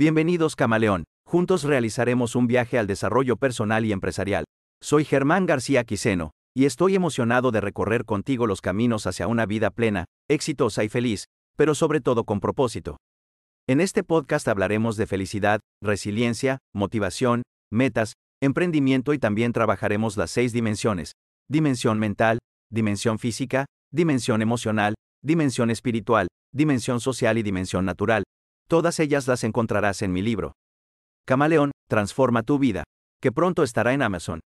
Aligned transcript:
Bienvenidos 0.00 0.56
Camaleón, 0.56 1.04
juntos 1.26 1.62
realizaremos 1.62 2.34
un 2.34 2.46
viaje 2.46 2.78
al 2.78 2.86
desarrollo 2.86 3.36
personal 3.36 3.84
y 3.84 3.92
empresarial. 3.92 4.46
Soy 4.82 5.04
Germán 5.04 5.44
García 5.44 5.84
Quiseno, 5.84 6.30
y 6.56 6.64
estoy 6.64 6.94
emocionado 6.94 7.50
de 7.50 7.60
recorrer 7.60 8.06
contigo 8.06 8.46
los 8.46 8.62
caminos 8.62 9.06
hacia 9.06 9.26
una 9.26 9.44
vida 9.44 9.68
plena, 9.68 10.06
exitosa 10.26 10.84
y 10.84 10.88
feliz, 10.88 11.26
pero 11.54 11.74
sobre 11.74 12.00
todo 12.00 12.24
con 12.24 12.40
propósito. 12.40 12.96
En 13.68 13.82
este 13.82 14.02
podcast 14.02 14.48
hablaremos 14.48 14.96
de 14.96 15.06
felicidad, 15.06 15.60
resiliencia, 15.82 16.60
motivación, 16.74 17.42
metas, 17.70 18.14
emprendimiento 18.40 19.12
y 19.12 19.18
también 19.18 19.52
trabajaremos 19.52 20.16
las 20.16 20.30
seis 20.30 20.54
dimensiones. 20.54 21.12
Dimensión 21.46 21.98
mental, 21.98 22.38
dimensión 22.72 23.18
física, 23.18 23.66
dimensión 23.92 24.40
emocional, 24.40 24.94
dimensión 25.22 25.68
espiritual, 25.68 26.28
dimensión 26.54 27.00
social 27.00 27.36
y 27.36 27.42
dimensión 27.42 27.84
natural. 27.84 28.22
Todas 28.70 29.00
ellas 29.00 29.26
las 29.26 29.42
encontrarás 29.42 30.00
en 30.00 30.12
mi 30.12 30.22
libro. 30.22 30.52
Camaleón, 31.26 31.72
transforma 31.88 32.44
tu 32.44 32.60
vida, 32.60 32.84
que 33.20 33.32
pronto 33.32 33.64
estará 33.64 33.94
en 33.94 34.00
Amazon. 34.00 34.38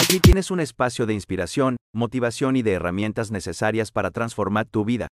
Aquí 0.00 0.18
tienes 0.20 0.50
un 0.50 0.60
espacio 0.60 1.04
de 1.04 1.12
inspiración, 1.12 1.76
motivación 1.94 2.56
y 2.56 2.62
de 2.62 2.72
herramientas 2.72 3.30
necesarias 3.30 3.92
para 3.92 4.10
transformar 4.10 4.64
tu 4.64 4.86
vida. 4.86 5.08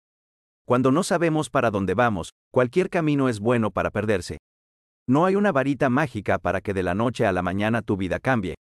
Cuando 0.64 0.92
no 0.92 1.02
sabemos 1.02 1.50
para 1.50 1.72
dónde 1.72 1.94
vamos, 1.94 2.30
cualquier 2.52 2.88
camino 2.88 3.28
es 3.28 3.41
bueno 3.41 3.72
para 3.72 3.91
perderse. 3.91 4.38
No 5.08 5.27
hay 5.27 5.34
una 5.34 5.50
varita 5.50 5.91
mágica 5.91 6.38
para 6.38 6.60
que 6.60 6.72
de 6.72 6.84
la 6.84 6.94
noche 6.94 7.27
a 7.27 7.33
la 7.33 7.42
mañana 7.42 7.83
tu 7.83 7.97
vida 7.97 8.20
cambie. 8.20 8.55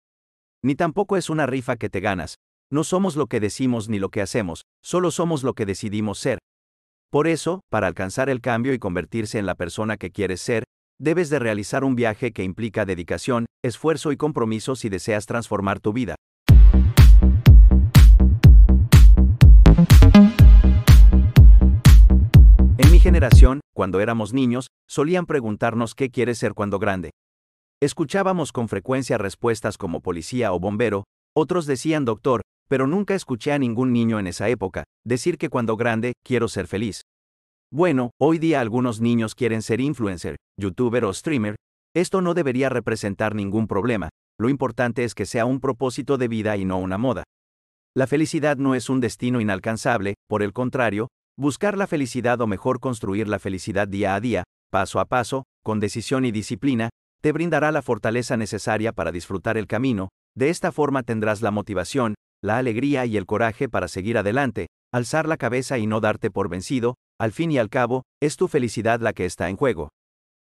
Ni 0.65 0.75
tampoco 0.77 1.19
es 1.19 1.29
una 1.29 1.45
rifa 1.45 1.77
que 1.77 1.91
te 1.91 2.01
ganas. 2.01 2.37
No 2.73 2.85
somos 2.85 3.17
lo 3.17 3.27
que 3.27 3.39
decimos 3.39 3.91
ni 3.91 3.99
lo 3.99 4.09
que 4.09 4.23
hacemos, 4.23 4.63
solo 4.83 5.11
somos 5.11 5.43
lo 5.43 5.53
que 5.53 5.67
decidimos 5.67 6.19
ser. 6.19 6.39
Por 7.11 7.27
eso, 7.29 7.61
para 7.71 7.87
alcanzar 7.87 8.31
el 8.31 8.41
cambio 8.41 8.73
y 8.73 8.79
convertirse 8.79 9.39
en 9.39 9.45
la 9.45 9.57
persona 9.57 9.99
que 9.99 10.11
quieres 10.11 10.41
ser, 10.41 10.65
debes 10.99 11.29
de 11.29 11.39
realizar 11.39 11.85
un 11.85 11.97
viaje 11.97 12.33
que 12.33 12.45
implica 12.45 12.87
dedicación, 12.87 13.45
esfuerzo 13.63 14.11
y 14.11 14.17
compromiso 14.17 14.75
si 14.75 14.89
deseas 14.89 15.27
transformar 15.27 15.81
tu 15.81 15.93
vida. 15.93 16.15
En 22.79 22.91
mi 22.91 22.99
generación, 23.01 23.61
cuando 23.75 24.01
éramos 24.01 24.33
niños, 24.33 24.69
solían 24.89 25.27
preguntarnos 25.27 25.95
qué 25.95 26.09
quieres 26.09 26.39
ser 26.39 26.55
cuando 26.55 26.79
grande. 26.79 27.11
Escuchábamos 27.85 28.51
con 28.53 28.69
frecuencia 28.69 29.19
respuestas 29.19 29.77
como 29.77 30.01
policía 30.01 30.55
o 30.55 30.59
bombero, 30.59 31.05
otros 31.37 31.67
decían 31.67 32.07
doctor, 32.07 32.41
pero 32.67 32.87
nunca 32.87 33.15
escuché 33.15 33.53
a 33.53 33.59
ningún 33.59 33.93
niño 33.93 34.19
en 34.19 34.27
esa 34.27 34.49
época 34.49 34.85
decir 35.05 35.37
que 35.37 35.51
cuando 35.51 35.77
grande 35.77 36.15
quiero 36.25 36.49
ser 36.49 36.67
feliz. 36.67 37.03
Bueno, 37.71 38.13
hoy 38.19 38.39
día 38.39 38.61
algunos 38.61 39.03
niños 39.03 39.35
quieren 39.35 39.61
ser 39.61 39.83
influencer, 39.83 40.37
youtuber 40.59 41.05
o 41.05 41.13
streamer, 41.13 41.57
esto 41.95 42.23
no 42.23 42.33
debería 42.33 42.71
representar 42.71 43.35
ningún 43.35 43.67
problema, 43.67 44.09
lo 44.41 44.49
importante 44.49 45.05
es 45.05 45.15
que 45.15 45.27
sea 45.27 45.45
un 45.45 45.61
propósito 45.61 46.17
de 46.17 46.29
vida 46.29 46.57
y 46.57 46.65
no 46.65 46.79
una 46.79 46.97
moda. 46.97 47.25
La 47.95 48.07
felicidad 48.07 48.57
no 48.57 48.75
es 48.75 48.89
un 48.89 49.01
destino 49.01 49.41
inalcanzable, 49.41 50.15
por 50.27 50.43
el 50.43 50.53
contrario, 50.53 51.09
buscar 51.37 51.77
la 51.77 51.87
felicidad 51.87 52.41
o 52.41 52.47
mejor 52.47 52.81
construir 52.81 53.29
la 53.29 53.39
felicidad 53.39 53.89
día 53.89 54.15
a 54.15 54.21
día, 54.21 54.45
paso 54.71 55.01
a 55.01 55.05
paso, 55.05 55.45
con 55.63 55.81
decisión 55.81 56.25
y 56.25 56.33
disciplina, 56.33 56.89
te 57.25 57.33
brindará 57.33 57.73
la 57.73 57.81
fortaleza 57.81 58.37
necesaria 58.37 58.93
para 58.93 59.11
disfrutar 59.11 59.57
el 59.57 59.67
camino, 59.67 60.11
de 60.37 60.51
esta 60.51 60.73
forma 60.73 61.05
tendrás 61.05 61.41
la 61.41 61.51
motivación, 61.51 62.17
la 62.43 62.59
alegría 62.59 63.07
y 63.07 63.17
el 63.17 63.25
coraje 63.25 63.67
para 63.67 63.89
seguir 63.89 64.19
adelante, 64.19 64.67
alzar 64.93 65.27
la 65.27 65.39
cabeza 65.39 65.79
y 65.79 65.87
no 65.87 66.01
darte 66.01 66.31
por 66.31 66.51
vencido, 66.51 66.97
al 67.19 67.33
fin 67.33 67.51
y 67.51 67.57
al 67.57 67.71
cabo, 67.71 68.03
es 68.21 68.37
tu 68.37 68.47
felicidad 68.47 69.01
la 69.01 69.15
que 69.15 69.25
está 69.25 69.49
en 69.49 69.57
juego. 69.57 69.89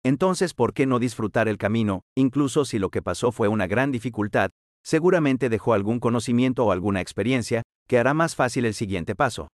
Entonces, 0.04 0.54
¿por 0.54 0.74
qué 0.74 0.86
no 0.86 1.00
disfrutar 1.00 1.48
el 1.48 1.58
camino, 1.58 2.02
incluso 2.18 2.66
si 2.66 2.80
lo 2.80 2.90
que 2.90 3.02
pasó 3.02 3.32
fue 3.32 3.48
una 3.48 3.68
gran 3.68 3.94
dificultad, 3.94 4.50
seguramente 4.84 5.48
dejó 5.48 5.72
algún 5.72 6.02
conocimiento 6.02 6.66
o 6.66 6.74
alguna 6.74 7.00
experiencia, 7.00 7.64
que 7.88 7.98
hará 7.98 8.14
más 8.14 8.36
fácil 8.36 8.66
el 8.66 8.74
siguiente 8.74 9.16
paso? 9.16 9.48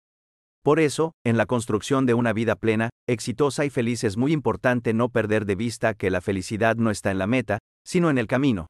Por 0.62 0.78
eso, 0.78 1.12
en 1.24 1.38
la 1.38 1.46
construcción 1.46 2.04
de 2.04 2.12
una 2.12 2.34
vida 2.34 2.54
plena, 2.54 2.90
exitosa 3.08 3.64
y 3.64 3.70
feliz 3.70 4.04
es 4.04 4.18
muy 4.18 4.32
importante 4.32 4.92
no 4.92 5.08
perder 5.08 5.46
de 5.46 5.54
vista 5.54 5.94
que 5.94 6.10
la 6.10 6.20
felicidad 6.20 6.76
no 6.76 6.90
está 6.90 7.10
en 7.10 7.18
la 7.18 7.26
meta, 7.26 7.60
sino 7.82 8.10
en 8.10 8.18
el 8.18 8.26
camino. 8.26 8.66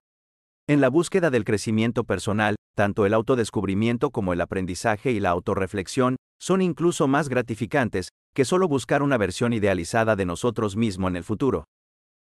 En 0.69 0.81
la 0.81 0.89
búsqueda 0.89 1.31
del 1.31 1.45
crecimiento 1.45 2.05
personal, 2.05 2.55
tanto 2.77 3.07
el 3.07 3.15
autodescubrimiento 3.15 4.11
como 4.11 4.33
el 4.33 4.41
aprendizaje 4.41 5.11
y 5.11 5.19
la 5.19 5.31
autorreflexión 5.31 6.15
son 6.41 6.63
incluso 6.63 7.09
más 7.09 7.29
gratificantes 7.29 8.11
que 8.37 8.45
solo 8.45 8.69
buscar 8.69 9.03
una 9.03 9.19
versión 9.19 9.53
idealizada 9.53 10.15
de 10.15 10.27
nosotros 10.27 10.77
mismos 10.77 11.11
en 11.11 11.17
el 11.17 11.25
futuro. 11.25 11.65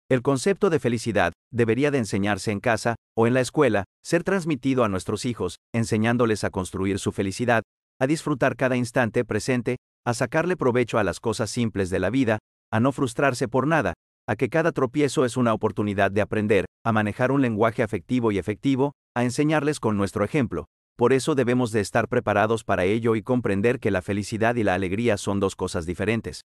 El 0.09 0.21
concepto 0.21 0.69
de 0.69 0.79
felicidad 0.79 1.31
debería 1.53 1.89
de 1.89 1.99
enseñarse 1.99 2.51
en 2.51 2.59
casa 2.59 2.95
o 3.15 3.27
en 3.27 3.33
la 3.33 3.39
escuela, 3.39 3.85
ser 4.03 4.25
transmitido 4.25 4.83
a 4.83 4.89
nuestros 4.89 5.23
hijos, 5.23 5.55
enseñándoles 5.73 6.43
a 6.43 6.49
construir 6.49 6.99
su 6.99 7.13
felicidad, 7.13 7.63
a 8.03 8.07
disfrutar 8.07 8.57
cada 8.57 8.75
instante 8.75 9.23
presente, 9.23 9.77
a 10.05 10.13
sacarle 10.13 10.57
provecho 10.57 10.99
a 10.99 11.05
las 11.05 11.21
cosas 11.21 11.49
simples 11.49 11.89
de 11.89 11.99
la 11.99 12.09
vida, 12.09 12.39
a 12.69 12.81
no 12.81 12.91
frustrarse 12.91 13.47
por 13.47 13.65
nada, 13.65 13.93
a 14.27 14.35
que 14.35 14.49
cada 14.49 14.73
tropiezo 14.73 15.23
es 15.23 15.37
una 15.37 15.53
oportunidad 15.53 16.11
de 16.11 16.19
aprender, 16.19 16.65
a 16.85 16.91
manejar 16.91 17.31
un 17.31 17.41
lenguaje 17.41 17.81
afectivo 17.81 18.33
y 18.33 18.37
efectivo, 18.37 18.91
a 19.15 19.23
enseñarles 19.23 19.79
con 19.79 19.95
nuestro 19.95 20.25
ejemplo. 20.25 20.65
Por 20.97 21.13
eso 21.13 21.33
debemos 21.33 21.71
de 21.71 21.79
estar 21.79 22.09
preparados 22.09 22.65
para 22.65 22.83
ello 22.83 23.15
y 23.15 23.23
comprender 23.23 23.79
que 23.79 23.89
la 23.89 24.01
felicidad 24.01 24.55
y 24.55 24.63
la 24.63 24.73
alegría 24.73 25.17
son 25.17 25.39
dos 25.39 25.55
cosas 25.55 25.85
diferentes. 25.85 26.41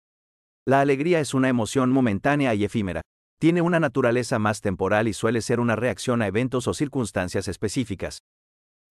La 0.64 0.80
alegría 0.80 1.18
es 1.18 1.34
una 1.34 1.48
emoción 1.48 1.90
momentánea 1.90 2.54
y 2.54 2.64
efímera. 2.64 3.02
Tiene 3.40 3.62
una 3.62 3.80
naturaleza 3.80 4.38
más 4.38 4.60
temporal 4.60 5.08
y 5.08 5.12
suele 5.12 5.40
ser 5.40 5.58
una 5.58 5.74
reacción 5.74 6.22
a 6.22 6.28
eventos 6.28 6.68
o 6.68 6.74
circunstancias 6.74 7.48
específicas. 7.48 8.20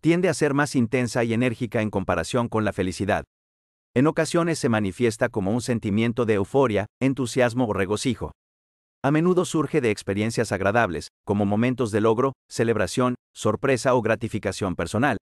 Tiende 0.02 0.30
a 0.30 0.34
ser 0.34 0.54
más 0.54 0.76
intensa 0.76 1.24
y 1.24 1.34
enérgica 1.34 1.82
en 1.82 1.90
comparación 1.90 2.48
con 2.48 2.66
la 2.66 2.74
felicidad. 2.74 3.24
En 3.96 4.08
ocasiones 4.08 4.60
se 4.60 4.70
manifiesta 4.70 5.30
como 5.30 5.52
un 5.52 5.62
sentimiento 5.62 6.26
de 6.26 6.36
euforia, 6.36 6.86
entusiasmo 7.02 7.68
o 7.68 7.74
regocijo 7.74 8.32
a 9.04 9.12
menudo 9.12 9.46
surge 9.46 9.80
de 9.80 9.92
experiencias 9.92 10.52
agradables, 10.52 11.10
como 11.24 11.46
momentos 11.46 11.92
de 11.92 12.02
logro, 12.02 12.34
celebración, 12.50 13.16
sorpresa 13.34 13.94
o 13.96 14.02
gratificación 14.02 14.76
personal. 14.76 15.18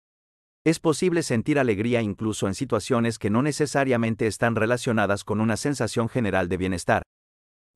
Es 0.64 0.80
posible 0.80 1.22
sentir 1.22 1.58
alegría 1.58 2.00
incluso 2.00 2.46
en 2.46 2.54
situaciones 2.54 3.18
que 3.18 3.28
no 3.28 3.42
necesariamente 3.42 4.26
están 4.26 4.56
relacionadas 4.56 5.24
con 5.24 5.40
una 5.40 5.58
sensación 5.58 6.08
general 6.08 6.48
de 6.48 6.56
bienestar. 6.56 7.02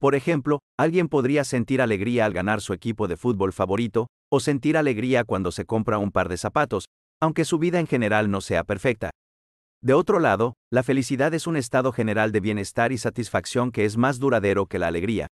Por 0.01 0.15
ejemplo, 0.15 0.61
alguien 0.79 1.09
podría 1.09 1.45
sentir 1.45 1.83
alegría 1.83 2.25
al 2.25 2.33
ganar 2.33 2.63
su 2.63 2.73
equipo 2.73 3.09
de 3.09 3.17
fútbol 3.17 3.53
favorito, 3.53 4.07
o 4.31 4.41
sentir 4.41 4.77
alegría 4.77 5.25
cuando 5.25 5.53
se 5.53 5.65
compra 5.65 5.99
un 5.99 6.11
par 6.11 6.29
de 6.29 6.37
zapatos, 6.37 6.87
aunque 7.21 7.45
su 7.45 7.59
vida 7.59 7.81
en 7.81 7.87
general 7.87 8.31
no 8.31 8.41
sea 8.41 8.65
perfecta. 8.65 9.11
De 9.83 9.95
otro 9.95 10.19
lado, 10.19 10.55
la 10.73 10.83
felicidad 10.83 11.33
es 11.35 11.47
un 11.47 11.57
estado 11.57 11.93
general 11.93 12.33
de 12.33 12.41
bienestar 12.41 12.93
y 12.93 12.99
satisfacción 12.99 13.71
que 13.71 13.85
es 13.85 13.97
más 13.97 14.19
duradero 14.19 14.67
que 14.67 14.79
la 14.79 14.89
alegría 14.89 15.29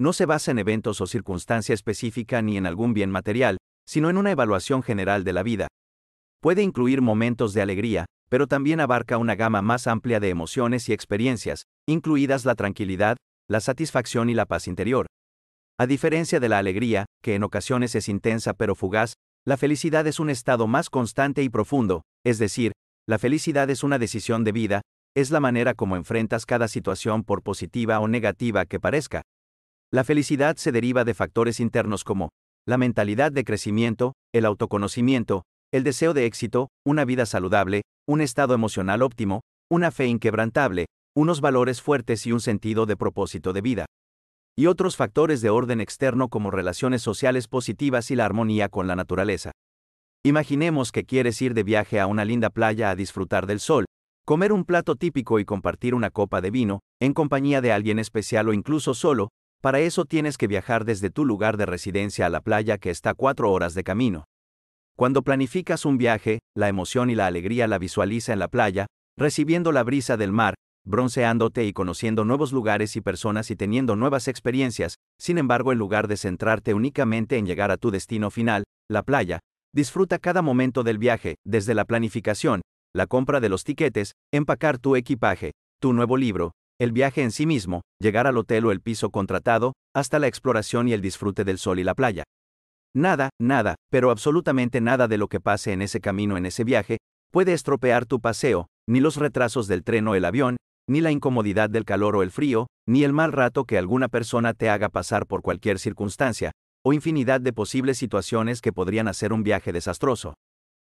no 0.00 0.12
se 0.12 0.26
basa 0.26 0.52
en 0.52 0.60
eventos 0.60 1.00
o 1.00 1.06
circunstancia 1.06 1.74
específica 1.74 2.40
ni 2.40 2.56
en 2.56 2.66
algún 2.66 2.94
bien 2.94 3.10
material, 3.10 3.58
sino 3.86 4.08
en 4.10 4.16
una 4.16 4.30
evaluación 4.30 4.82
general 4.82 5.24
de 5.24 5.32
la 5.32 5.42
vida. 5.42 5.66
Puede 6.40 6.62
incluir 6.62 7.02
momentos 7.02 7.52
de 7.52 7.62
alegría, 7.62 8.04
pero 8.30 8.46
también 8.46 8.78
abarca 8.80 9.18
una 9.18 9.34
gama 9.34 9.60
más 9.60 9.88
amplia 9.88 10.20
de 10.20 10.28
emociones 10.28 10.88
y 10.88 10.92
experiencias, 10.92 11.64
incluidas 11.88 12.44
la 12.44 12.54
tranquilidad, 12.54 13.16
la 13.48 13.60
satisfacción 13.60 14.30
y 14.30 14.34
la 14.34 14.46
paz 14.46 14.68
interior. 14.68 15.06
A 15.80 15.86
diferencia 15.86 16.40
de 16.40 16.48
la 16.48 16.58
alegría, 16.58 17.06
que 17.22 17.36
en 17.36 17.44
ocasiones 17.44 17.94
es 17.94 18.08
intensa 18.08 18.52
pero 18.52 18.74
fugaz, 18.74 19.14
la 19.46 19.56
felicidad 19.56 20.06
es 20.08 20.18
un 20.18 20.28
estado 20.28 20.66
más 20.66 20.90
constante 20.90 21.44
y 21.44 21.48
profundo, 21.48 22.02
es 22.26 22.38
decir, 22.38 22.72
la 23.06 23.18
felicidad 23.18 23.70
es 23.70 23.84
una 23.84 23.98
decisión 23.98 24.42
de 24.42 24.50
vida, 24.52 24.82
es 25.16 25.30
la 25.30 25.38
manera 25.38 25.74
como 25.74 25.94
enfrentas 25.94 26.46
cada 26.46 26.66
situación 26.66 27.22
por 27.22 27.42
positiva 27.42 28.00
o 28.00 28.08
negativa 28.08 28.66
que 28.66 28.80
parezca, 28.80 29.22
la 29.90 30.04
felicidad 30.04 30.56
se 30.56 30.72
deriva 30.72 31.04
de 31.04 31.14
factores 31.14 31.60
internos 31.60 32.04
como 32.04 32.28
la 32.66 32.76
mentalidad 32.76 33.32
de 33.32 33.44
crecimiento, 33.44 34.12
el 34.34 34.44
autoconocimiento, 34.44 35.44
el 35.72 35.84
deseo 35.84 36.12
de 36.12 36.26
éxito, 36.26 36.68
una 36.84 37.04
vida 37.06 37.24
saludable, 37.24 37.82
un 38.06 38.20
estado 38.20 38.52
emocional 38.52 39.00
óptimo, 39.00 39.40
una 39.70 39.90
fe 39.90 40.06
inquebrantable, 40.06 40.86
unos 41.16 41.40
valores 41.40 41.80
fuertes 41.80 42.26
y 42.26 42.32
un 42.32 42.40
sentido 42.40 42.84
de 42.84 42.96
propósito 42.96 43.52
de 43.54 43.60
vida. 43.62 43.86
Y 44.58 44.66
otros 44.66 44.96
factores 44.96 45.40
de 45.40 45.50
orden 45.50 45.80
externo 45.80 46.28
como 46.28 46.50
relaciones 46.50 47.00
sociales 47.00 47.46
positivas 47.46 48.10
y 48.10 48.16
la 48.16 48.24
armonía 48.24 48.68
con 48.68 48.88
la 48.88 48.96
naturaleza. 48.96 49.52
Imaginemos 50.24 50.90
que 50.90 51.04
quieres 51.04 51.40
ir 51.40 51.54
de 51.54 51.62
viaje 51.62 52.00
a 52.00 52.08
una 52.08 52.24
linda 52.24 52.50
playa 52.50 52.90
a 52.90 52.96
disfrutar 52.96 53.46
del 53.46 53.60
sol, 53.60 53.84
comer 54.26 54.52
un 54.52 54.64
plato 54.64 54.96
típico 54.96 55.38
y 55.38 55.44
compartir 55.44 55.94
una 55.94 56.10
copa 56.10 56.40
de 56.40 56.50
vino, 56.50 56.80
en 57.00 57.14
compañía 57.14 57.60
de 57.60 57.70
alguien 57.70 58.00
especial 58.00 58.48
o 58.48 58.52
incluso 58.52 58.94
solo, 58.94 59.28
para 59.62 59.78
eso 59.78 60.06
tienes 60.06 60.36
que 60.36 60.48
viajar 60.48 60.84
desde 60.84 61.10
tu 61.10 61.24
lugar 61.24 61.56
de 61.56 61.66
residencia 61.66 62.26
a 62.26 62.28
la 62.28 62.40
playa 62.40 62.78
que 62.78 62.90
está 62.90 63.14
cuatro 63.14 63.52
horas 63.52 63.74
de 63.74 63.84
camino. 63.84 64.24
Cuando 64.96 65.22
planificas 65.22 65.84
un 65.84 65.98
viaje, 65.98 66.40
la 66.56 66.66
emoción 66.66 67.10
y 67.10 67.14
la 67.14 67.28
alegría 67.28 67.68
la 67.68 67.78
visualiza 67.78 68.32
en 68.32 68.40
la 68.40 68.48
playa, 68.48 68.88
recibiendo 69.16 69.70
la 69.70 69.84
brisa 69.84 70.16
del 70.16 70.32
mar, 70.32 70.54
bronceándote 70.88 71.64
y 71.64 71.72
conociendo 71.72 72.24
nuevos 72.24 72.52
lugares 72.52 72.96
y 72.96 73.00
personas 73.00 73.50
y 73.50 73.56
teniendo 73.56 73.94
nuevas 73.94 74.26
experiencias, 74.26 74.96
sin 75.20 75.38
embargo 75.38 75.70
en 75.70 75.78
lugar 75.78 76.08
de 76.08 76.16
centrarte 76.16 76.72
únicamente 76.74 77.36
en 77.36 77.46
llegar 77.46 77.70
a 77.70 77.76
tu 77.76 77.90
destino 77.90 78.30
final, 78.30 78.64
la 78.90 79.02
playa, 79.02 79.38
disfruta 79.74 80.18
cada 80.18 80.40
momento 80.40 80.82
del 80.82 80.98
viaje, 80.98 81.34
desde 81.46 81.74
la 81.74 81.84
planificación, 81.84 82.62
la 82.94 83.06
compra 83.06 83.38
de 83.40 83.50
los 83.50 83.64
tiquetes, 83.64 84.12
empacar 84.32 84.78
tu 84.78 84.96
equipaje, 84.96 85.52
tu 85.78 85.92
nuevo 85.92 86.16
libro, 86.16 86.52
el 86.80 86.92
viaje 86.92 87.22
en 87.22 87.32
sí 87.32 87.44
mismo, 87.44 87.82
llegar 88.00 88.26
al 88.26 88.38
hotel 88.38 88.64
o 88.64 88.72
el 88.72 88.80
piso 88.80 89.10
contratado, 89.10 89.74
hasta 89.94 90.18
la 90.18 90.26
exploración 90.26 90.88
y 90.88 90.94
el 90.94 91.02
disfrute 91.02 91.44
del 91.44 91.58
sol 91.58 91.78
y 91.80 91.84
la 91.84 91.94
playa. 91.94 92.24
Nada, 92.94 93.28
nada, 93.38 93.74
pero 93.90 94.10
absolutamente 94.10 94.80
nada 94.80 95.06
de 95.06 95.18
lo 95.18 95.28
que 95.28 95.40
pase 95.40 95.72
en 95.72 95.82
ese 95.82 96.00
camino 96.00 96.38
en 96.38 96.46
ese 96.46 96.64
viaje, 96.64 96.98
puede 97.30 97.52
estropear 97.52 98.06
tu 98.06 98.20
paseo, 98.20 98.68
ni 98.88 99.00
los 99.00 99.16
retrasos 99.16 99.66
del 99.66 99.84
tren 99.84 100.08
o 100.08 100.14
el 100.14 100.24
avión, 100.24 100.56
ni 100.88 101.00
la 101.00 101.12
incomodidad 101.12 101.70
del 101.70 101.84
calor 101.84 102.16
o 102.16 102.22
el 102.22 102.30
frío, 102.30 102.66
ni 102.86 103.04
el 103.04 103.12
mal 103.12 103.32
rato 103.32 103.64
que 103.64 103.78
alguna 103.78 104.08
persona 104.08 104.54
te 104.54 104.70
haga 104.70 104.88
pasar 104.88 105.26
por 105.26 105.42
cualquier 105.42 105.78
circunstancia, 105.78 106.52
o 106.84 106.92
infinidad 106.92 107.40
de 107.40 107.52
posibles 107.52 107.98
situaciones 107.98 108.60
que 108.60 108.72
podrían 108.72 109.08
hacer 109.08 109.32
un 109.32 109.42
viaje 109.42 109.72
desastroso. 109.72 110.34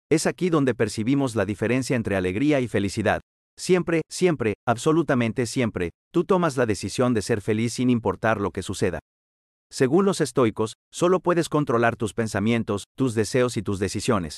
Es 0.09 0.25
aquí 0.27 0.49
donde 0.49 0.75
percibimos 0.75 1.35
la 1.35 1.45
diferencia 1.45 1.95
entre 1.95 2.15
alegría 2.15 2.59
y 2.59 2.67
felicidad. 2.67 3.21
Siempre, 3.57 4.01
siempre, 4.09 4.55
absolutamente 4.67 5.45
siempre, 5.45 5.91
tú 6.11 6.23
tomas 6.23 6.57
la 6.57 6.65
decisión 6.65 7.13
de 7.13 7.21
ser 7.21 7.41
feliz 7.41 7.73
sin 7.73 7.89
importar 7.89 8.41
lo 8.41 8.51
que 8.51 8.63
suceda. 8.63 8.99
Según 9.71 10.05
los 10.05 10.21
estoicos, 10.21 10.73
solo 10.91 11.19
puedes 11.19 11.49
controlar 11.49 11.95
tus 11.95 12.13
pensamientos, 12.13 12.85
tus 12.95 13.15
deseos 13.15 13.57
y 13.57 13.61
tus 13.63 13.79
decisiones. 13.79 14.37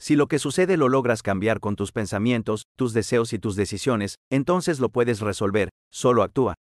Si 0.00 0.16
lo 0.16 0.26
que 0.26 0.38
sucede 0.38 0.76
lo 0.76 0.88
logras 0.88 1.22
cambiar 1.22 1.60
con 1.60 1.76
tus 1.76 1.92
pensamientos, 1.92 2.66
tus 2.76 2.92
deseos 2.92 3.32
y 3.32 3.38
tus 3.38 3.56
decisiones, 3.56 4.16
entonces 4.30 4.80
lo 4.80 4.88
puedes 4.88 5.20
resolver, 5.20 5.70
solo 5.92 6.22
actúa. 6.22 6.54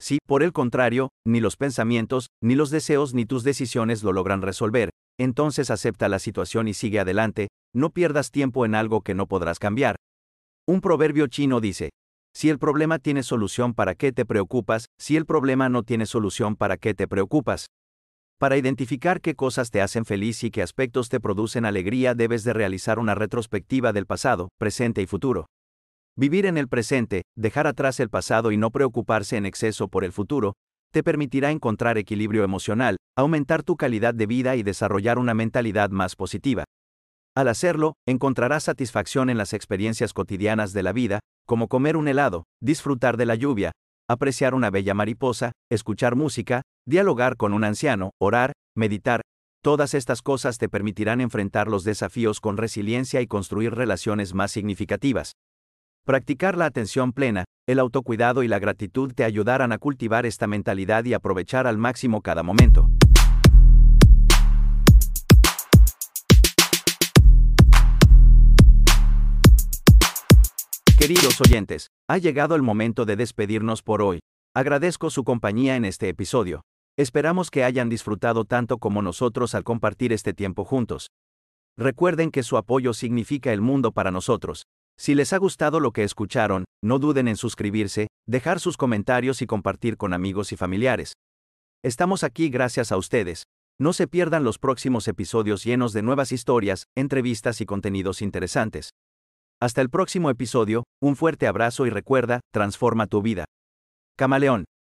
Si, 0.00 0.18
por 0.26 0.42
el 0.42 0.52
contrario, 0.52 1.08
ni 1.26 1.40
los 1.40 1.56
pensamientos, 1.56 2.28
ni 2.42 2.54
los 2.54 2.70
deseos 2.70 3.14
ni 3.14 3.24
tus 3.26 3.42
decisiones 3.42 4.02
lo 4.04 4.12
logran 4.12 4.42
resolver, 4.42 4.90
entonces 5.18 5.70
acepta 5.70 6.08
la 6.08 6.20
situación 6.20 6.68
y 6.68 6.74
sigue 6.74 7.00
adelante, 7.00 7.48
no 7.74 7.90
pierdas 7.90 8.30
tiempo 8.30 8.64
en 8.64 8.74
algo 8.76 9.00
que 9.00 9.14
no 9.14 9.26
podrás 9.26 9.58
cambiar. 9.58 9.96
Un 10.68 10.80
proverbio 10.80 11.26
chino 11.26 11.60
dice, 11.60 11.90
si 12.32 12.50
el 12.50 12.58
problema 12.58 13.00
tiene 13.00 13.24
solución, 13.24 13.74
¿para 13.74 13.96
qué 13.96 14.12
te 14.12 14.24
preocupas? 14.24 14.86
Si 15.00 15.16
el 15.16 15.26
problema 15.26 15.68
no 15.68 15.82
tiene 15.82 16.06
solución, 16.06 16.54
¿para 16.54 16.76
qué 16.76 16.94
te 16.94 17.08
preocupas? 17.08 17.66
Para 18.38 18.56
identificar 18.56 19.20
qué 19.20 19.34
cosas 19.34 19.72
te 19.72 19.82
hacen 19.82 20.04
feliz 20.04 20.44
y 20.44 20.52
qué 20.52 20.62
aspectos 20.62 21.08
te 21.08 21.18
producen 21.18 21.64
alegría, 21.64 22.14
debes 22.14 22.44
de 22.44 22.52
realizar 22.52 23.00
una 23.00 23.16
retrospectiva 23.16 23.92
del 23.92 24.06
pasado, 24.06 24.48
presente 24.58 25.02
y 25.02 25.06
futuro. 25.06 25.46
Vivir 26.16 26.46
en 26.46 26.56
el 26.56 26.68
presente, 26.68 27.22
dejar 27.36 27.66
atrás 27.66 27.98
el 27.98 28.10
pasado 28.10 28.52
y 28.52 28.56
no 28.56 28.70
preocuparse 28.70 29.36
en 29.36 29.44
exceso 29.44 29.88
por 29.88 30.04
el 30.04 30.12
futuro, 30.12 30.52
te 30.92 31.02
permitirá 31.02 31.50
encontrar 31.50 31.98
equilibrio 31.98 32.44
emocional, 32.44 32.96
aumentar 33.16 33.64
tu 33.64 33.76
calidad 33.76 34.14
de 34.14 34.26
vida 34.26 34.54
y 34.54 34.62
desarrollar 34.62 35.18
una 35.18 35.34
mentalidad 35.34 35.90
más 35.90 36.14
positiva. 36.14 36.62
Al 37.34 37.48
hacerlo, 37.48 37.94
encontrarás 38.06 38.62
satisfacción 38.64 39.30
en 39.30 39.38
las 39.38 39.52
experiencias 39.52 40.12
cotidianas 40.12 40.72
de 40.72 40.84
la 40.84 40.92
vida, 40.92 41.18
como 41.44 41.66
comer 41.66 41.96
un 41.96 42.06
helado, 42.06 42.44
disfrutar 42.62 43.16
de 43.16 43.26
la 43.26 43.34
lluvia, 43.34 43.72
apreciar 44.08 44.54
una 44.54 44.70
bella 44.70 44.94
mariposa, 44.94 45.52
escuchar 45.70 46.16
música, 46.16 46.62
dialogar 46.86 47.36
con 47.36 47.52
un 47.52 47.64
anciano, 47.64 48.12
orar, 48.18 48.52
meditar, 48.74 49.20
todas 49.62 49.92
estas 49.92 50.22
cosas 50.22 50.56
te 50.58 50.68
permitirán 50.68 51.20
enfrentar 51.20 51.68
los 51.68 51.84
desafíos 51.84 52.40
con 52.40 52.56
resiliencia 52.56 53.20
y 53.20 53.26
construir 53.26 53.74
relaciones 53.74 54.32
más 54.32 54.50
significativas. 54.50 55.32
Practicar 56.06 56.56
la 56.56 56.64
atención 56.64 57.12
plena, 57.12 57.44
el 57.68 57.78
autocuidado 57.78 58.42
y 58.42 58.48
la 58.48 58.58
gratitud 58.58 59.12
te 59.12 59.24
ayudarán 59.24 59.72
a 59.72 59.78
cultivar 59.78 60.24
esta 60.24 60.46
mentalidad 60.46 61.04
y 61.04 61.12
aprovechar 61.12 61.66
al 61.66 61.76
máximo 61.76 62.22
cada 62.22 62.42
momento. 62.42 62.88
Queridos 70.98 71.40
oyentes, 71.40 71.92
ha 72.08 72.18
llegado 72.18 72.56
el 72.56 72.62
momento 72.62 73.04
de 73.04 73.14
despedirnos 73.14 73.82
por 73.82 74.02
hoy. 74.02 74.18
Agradezco 74.52 75.10
su 75.10 75.22
compañía 75.22 75.76
en 75.76 75.84
este 75.84 76.08
episodio. 76.08 76.62
Esperamos 76.96 77.52
que 77.52 77.62
hayan 77.62 77.88
disfrutado 77.88 78.44
tanto 78.44 78.78
como 78.78 79.00
nosotros 79.00 79.54
al 79.54 79.62
compartir 79.62 80.12
este 80.12 80.34
tiempo 80.34 80.64
juntos. 80.64 81.06
Recuerden 81.76 82.32
que 82.32 82.42
su 82.42 82.56
apoyo 82.56 82.94
significa 82.94 83.52
el 83.52 83.60
mundo 83.60 83.92
para 83.92 84.10
nosotros. 84.10 84.64
Si 84.98 85.14
les 85.14 85.32
ha 85.32 85.38
gustado 85.38 85.78
lo 85.78 85.92
que 85.92 86.02
escucharon, 86.02 86.64
no 86.82 86.98
duden 86.98 87.28
en 87.28 87.36
suscribirse, 87.36 88.08
dejar 88.26 88.58
sus 88.58 88.76
comentarios 88.76 89.40
y 89.40 89.46
compartir 89.46 89.98
con 89.98 90.12
amigos 90.12 90.50
y 90.50 90.56
familiares. 90.56 91.12
Estamos 91.84 92.24
aquí 92.24 92.48
gracias 92.48 92.90
a 92.90 92.96
ustedes. 92.96 93.44
No 93.78 93.92
se 93.92 94.08
pierdan 94.08 94.42
los 94.42 94.58
próximos 94.58 95.06
episodios 95.06 95.62
llenos 95.62 95.92
de 95.92 96.02
nuevas 96.02 96.32
historias, 96.32 96.86
entrevistas 96.96 97.60
y 97.60 97.66
contenidos 97.66 98.20
interesantes. 98.20 98.90
Hasta 99.60 99.80
el 99.80 99.90
próximo 99.90 100.30
episodio, 100.30 100.84
un 101.02 101.16
fuerte 101.16 101.48
abrazo 101.48 101.84
y 101.84 101.90
recuerda, 101.90 102.38
transforma 102.52 103.08
tu 103.08 103.22
vida. 103.22 103.44
Camaleón. 104.16 104.68